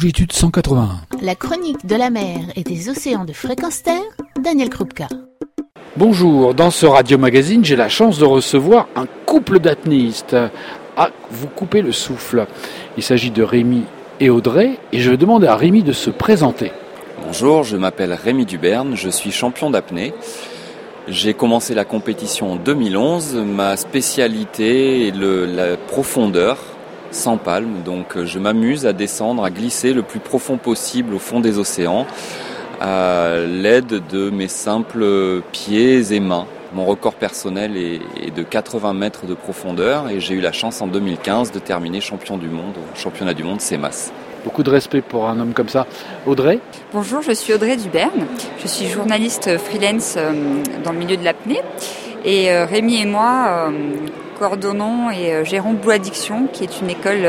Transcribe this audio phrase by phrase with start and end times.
[0.00, 1.02] longitude 181.
[1.20, 4.00] La chronique de la mer et des océans de fréquence terre,
[4.42, 5.08] Daniel Krupka.
[5.98, 10.34] Bonjour, dans ce radio magazine, j'ai la chance de recevoir un couple d'apnéistes.
[10.96, 12.46] Ah, vous coupez le souffle.
[12.96, 13.82] Il s'agit de Rémi
[14.20, 16.72] et Audrey, et je vais demander à Rémi de se présenter.
[17.26, 20.14] Bonjour, je m'appelle Rémi Duberne, je suis champion d'apnée.
[21.08, 23.34] J'ai commencé la compétition en 2011.
[23.34, 26.56] Ma spécialité est le, la profondeur
[27.10, 27.82] sans palme.
[27.84, 31.58] Donc euh, je m'amuse à descendre, à glisser le plus profond possible au fond des
[31.58, 32.06] océans
[32.80, 36.46] à l'aide de mes simples pieds et mains.
[36.72, 40.86] Mon record personnel est, de 80 mètres de profondeur et j'ai eu la chance en
[40.86, 44.12] 2015 de terminer champion du monde au championnat du monde CEMAS.
[44.44, 45.86] Beaucoup de respect pour un homme comme ça.
[46.26, 46.60] Audrey
[46.94, 48.26] Bonjour, je suis Audrey Duberne.
[48.62, 50.32] Je suis journaliste freelance euh,
[50.82, 51.60] dans le milieu de l'apnée.
[52.24, 53.70] Et euh, Rémi et moi
[54.40, 57.28] coordonnons et gérons Blue Addiction, qui est une école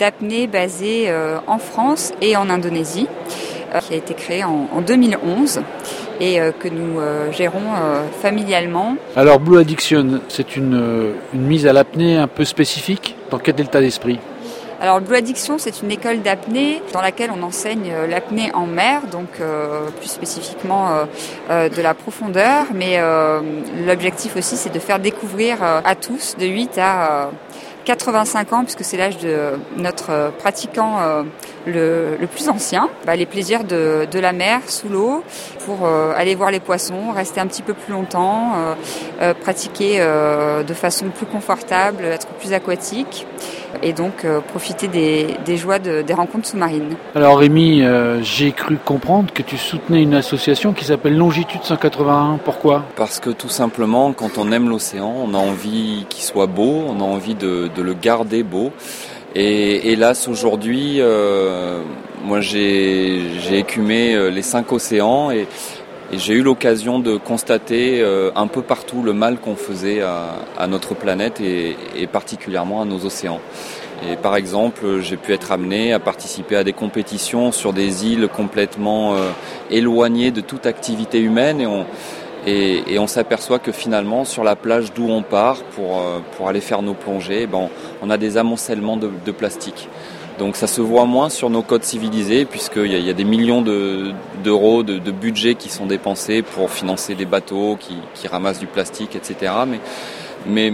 [0.00, 1.12] d'apnée basée
[1.46, 3.06] en France et en Indonésie.
[3.74, 5.60] Euh, qui a été créé en, 2011
[6.20, 7.60] et euh, que nous euh, gérons
[8.20, 8.96] familialement.
[9.14, 13.14] Alors Blue Addiction, c'est une, une mise à l'apnée un peu spécifique?
[13.30, 14.18] Dans quel état d'esprit?
[14.80, 19.28] Alors Blue Addiction, c'est une école d'apnée dans laquelle on enseigne l'apnée en mer, donc
[19.98, 21.06] plus spécifiquement
[21.50, 22.98] de la profondeur, mais
[23.86, 27.30] l'objectif aussi c'est de faire découvrir à tous de 8 à
[27.84, 31.24] 85 ans, puisque c'est l'âge de notre pratiquant
[31.66, 35.22] le, plus ancien, bah, les plaisirs de, la mer sous l'eau
[35.64, 38.74] pour euh, aller voir les poissons, rester un petit peu plus longtemps, euh,
[39.22, 43.26] euh, pratiquer de façon plus confortable, être plus aquatique
[43.82, 46.96] et donc profiter des, des joies de, des rencontres sous-marines.
[47.14, 47.82] Alors Rémi,
[48.22, 52.40] j'ai cru comprendre que tu soutenais une association qui s'appelle Longitude 181.
[52.44, 52.84] Pourquoi?
[52.96, 57.00] Parce que tout simplement, quand on aime l'océan, on a envie qu'il soit beau, on
[57.00, 58.72] a envie de, de le garder beau.
[59.34, 61.82] Et hélas, aujourd'hui, euh,
[62.24, 65.46] moi j'ai écumé euh, les cinq océans et,
[66.18, 70.94] j'ai eu l'occasion de constater euh, un peu partout le mal qu'on faisait à, notre
[70.94, 73.40] planète et, particulièrement à nos océans.
[74.10, 78.28] Et par exemple, j'ai pu être amené à participer à des compétitions sur des îles
[78.28, 79.14] complètement
[79.70, 81.84] éloignées de toute activité humaine et on,
[82.46, 86.94] et, s'aperçoit que finalement, sur la plage d'où on part pour, euh, aller faire nos
[86.94, 87.68] plongées, ben,
[88.02, 89.88] on a des amoncellements de, plastique.
[90.40, 94.82] Donc ça se voit moins sur nos côtes civilisées, puisqu'il y, a des millions d'euros
[94.82, 99.52] de, budget qui sont dépensés pour financer des bateaux qui, ramassent du plastique, etc.
[99.68, 99.80] Mais,
[100.46, 100.72] mais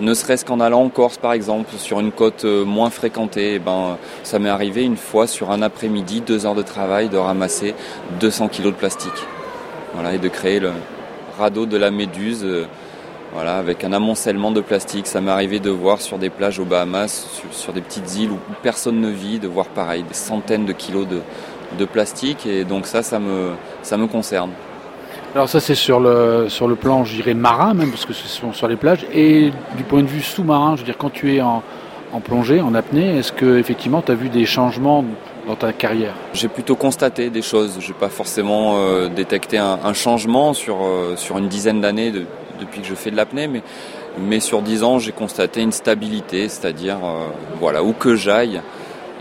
[0.00, 3.58] ne serait-ce qu'en allant en Corse par exemple, sur une côte euh, moins fréquentée, eh
[3.58, 7.74] ben, ça m'est arrivé une fois sur un après-midi, deux heures de travail, de ramasser
[8.20, 9.10] 200 kilos de plastique.
[9.94, 10.70] Voilà, et de créer le,
[11.38, 12.66] radeau de la Méduse, euh,
[13.32, 15.06] voilà, avec un amoncellement de plastique.
[15.06, 18.38] Ça m'est arrivé de voir sur des plages aux Bahamas, sur, des petites îles où
[18.62, 21.20] personne ne vit, de voir pareil, des centaines de kilos de,
[21.78, 22.46] de plastique.
[22.46, 24.50] Et donc ça, ça me, ça me concerne.
[25.34, 28.28] Alors ça c'est sur le, sur le plan, je dirais, marin même, parce que ce
[28.28, 29.06] sont sur les plages.
[29.14, 31.62] Et du point de vue sous-marin, je veux dire, quand tu es en,
[32.12, 35.04] en plongée, en apnée, est-ce que effectivement tu as vu des changements
[35.46, 36.12] dans ta carrière?
[36.34, 37.78] J'ai plutôt constaté des choses.
[37.80, 42.12] Je n'ai pas forcément euh, détecté un, changement sur, euh, sur une dizaine d'années
[42.62, 43.48] depuis que je fais de l'apnée,
[44.18, 47.28] mais, sur dix ans, j'ai constaté une stabilité, c'est-à-dire, euh,
[47.60, 48.60] voilà, où que j'aille,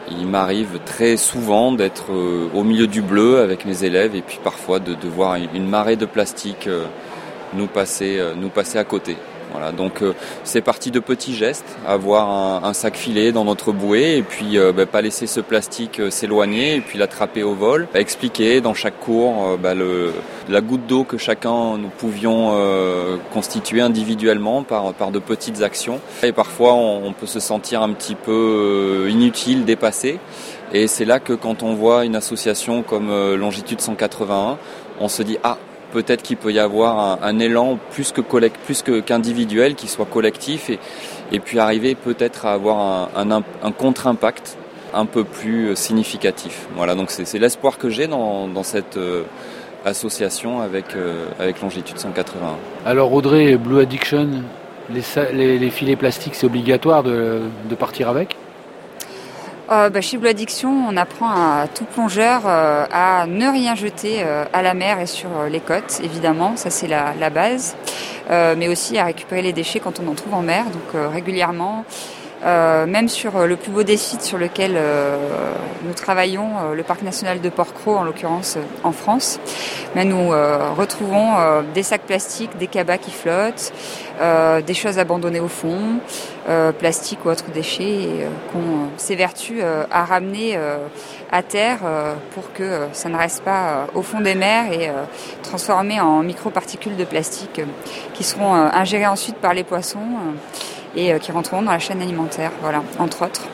[0.10, 2.12] il m'arrive très souvent d'être
[2.54, 5.96] au milieu du bleu avec mes élèves et puis parfois de, de voir une marée
[5.96, 6.68] de plastique
[7.74, 9.16] passer, nous passer à côté.
[9.52, 10.14] Voilà, donc euh,
[10.44, 14.72] c'est parti de petits gestes, avoir un, sac filé dans notre bouée et puis euh,
[14.72, 18.74] bah, pas laisser ce plastique euh, s'éloigner et puis l'attraper au vol, bah, expliquer dans
[18.74, 20.14] chaque cours bah, le,
[20.48, 22.32] la goutte d'eau que chacun nous pouvions
[23.34, 26.00] constituer individuellement par, de petites actions.
[26.24, 30.20] Et parfois on, on peut se sentir un petit peu inutile, dépassé.
[30.74, 34.58] Et c'est là que quand on voit une association comme Longitude 181,
[35.00, 35.58] on se dit ah
[35.92, 40.70] peut-être qu'il peut y avoir un, élan plus que collect, plus qu'individuel, qui soit collectif,
[41.32, 44.58] et, puis arriver peut-être à avoir un, contre-impact
[44.94, 46.68] un peu plus euh, significatif.
[46.76, 49.24] Voilà, donc c'est l'espoir que j'ai dans, cette euh,
[49.86, 52.58] association avec, euh, avec Longitude 181.
[52.86, 54.44] Alors Audrey, Blue Addiction,
[54.90, 58.36] les, filets plastiques, c'est obligatoire de partir avec?
[59.72, 64.18] Euh, bah, Chez Blue Addiction, on apprend à tout plongeur euh, à ne rien jeter
[64.20, 67.76] euh, à la mer et sur les côtes, évidemment, ça c'est la, base,
[68.30, 70.66] mais aussi à récupérer les déchets quand on en trouve en mer.
[70.66, 71.86] Donc régulièrement,
[72.44, 74.78] même sur le plus beau des sites sur lequel
[75.84, 79.40] nous travaillons, le parc national de Port-Cros en l'occurrence en France,
[79.96, 80.30] mais nous
[80.78, 83.72] retrouvons des sacs plastiques, des cabas qui flottent,
[84.66, 86.00] des choses abandonnées au fond,
[86.80, 90.58] plastiques ou autres déchets, qu'on s'évertue à ramener
[91.32, 91.80] à terre
[92.34, 94.92] pour que ça ne reste pas au fond des mers et
[95.44, 97.62] transformé en microparticules de plastique
[98.14, 100.00] qui seront ingérées ensuite par les poissons
[100.96, 103.48] et qui rentreront dans la chaîne alimentaire, voilà, entre autres.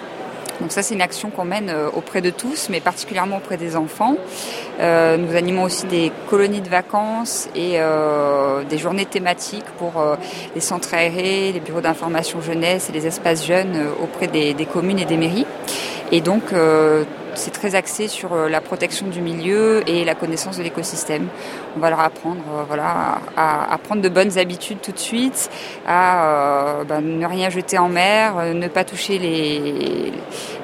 [0.61, 4.15] Donc ça, c'est une action qu'on mène auprès de tous, mais particulièrement auprès des enfants.
[4.79, 7.79] nous animons aussi des colonies de vacances et
[8.69, 10.03] des journées thématiques pour
[10.55, 14.99] les centres aérés, les bureaux d'information jeunesse et les espaces jeunes auprès des, des, communes
[14.99, 15.45] et des mairies.
[16.11, 16.43] Et donc,
[17.37, 21.27] c'est très axé sur euh, la protection du milieu et la connaissance de l'écosystème.
[21.75, 25.49] On va leur apprendre euh, voilà, à, prendre de bonnes habitudes tout de suite,
[25.87, 30.11] à euh, bah, ne rien jeter en mer, ne pas toucher les,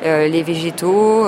[0.04, 1.26] les végétaux,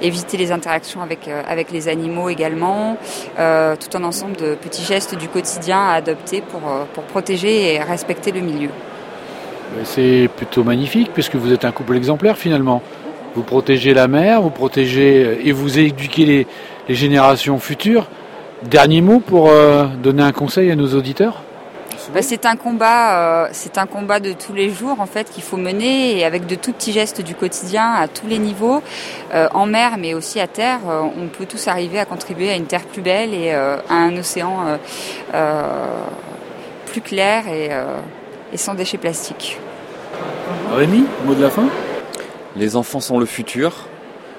[0.00, 2.96] éviter les interactions avec, avec les animaux également,
[3.36, 6.60] tout un ensemble de petits gestes du quotidien à adopter pour,
[6.94, 8.70] pour protéger et respecter le milieu.
[9.84, 12.82] C'est plutôt magnifique puisque vous êtes un couple exemplaire finalement.
[13.34, 16.46] Vous protégez la mer, vous protégez euh, et vous éduquez les,
[16.88, 18.08] générations futures.
[18.64, 21.42] Dernier mot pour euh, donner un conseil à nos auditeurs
[22.12, 25.44] bah, c'est un combat, euh, c'est un combat de tous les jours en fait qu'il
[25.44, 28.82] faut mener et avec de tout petits gestes du quotidien à tous les niveaux,
[29.32, 30.80] en mer mais aussi à terre.
[30.88, 34.78] on peut tous arriver à contribuer à une terre plus belle et à un océan
[36.86, 37.68] plus clair et,
[38.52, 39.58] et sans déchets plastiques.
[40.74, 41.68] Rémi, mot de la fin?
[42.56, 43.86] Les enfants sont le futur.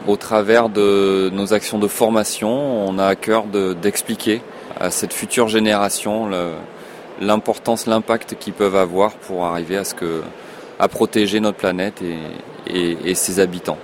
[0.07, 2.49] Au travers de nos actions de formation,
[2.87, 4.41] on a à cœur d'expliquer
[4.79, 6.29] à cette future génération
[7.19, 10.23] l'importance, l'impact qu'ils peuvent avoir pour arriver à ce que,
[10.79, 12.01] à protéger notre planète
[12.67, 13.77] et, et ses habitants.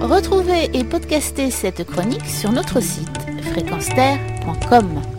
[0.00, 3.08] Retrouvez et podcastez cette chronique sur notre site
[3.52, 5.13] fréquenceterre.com.